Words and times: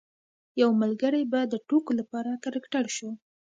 یو 0.61 0.69
ملګری 0.81 1.23
به 1.31 1.39
د 1.47 1.53
ټوکو 1.67 1.91
لپاره 1.99 2.31
کرکټر 2.43 2.85
شو. 2.95 3.09